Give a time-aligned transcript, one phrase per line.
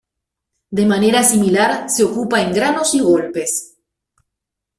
[0.71, 3.77] De manera similar se ocupa en granos y golpes.